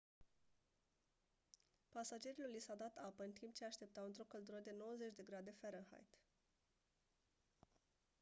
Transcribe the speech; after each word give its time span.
pasagerilor 1.95 2.49
li 2.53 2.61
s-a 2.65 2.75
dat 2.75 2.95
apă 2.97 3.23
în 3.23 3.31
timp 3.31 3.53
ce 3.55 3.65
așteptau 3.65 4.05
într-o 4.05 4.23
căldură 4.23 4.59
de 4.59 4.75
90 4.77 5.13
de 5.15 5.23
grade 5.23 5.55
farenheit 5.61 6.17